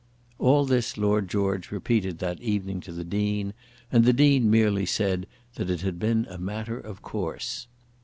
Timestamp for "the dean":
2.91-3.53, 4.03-4.49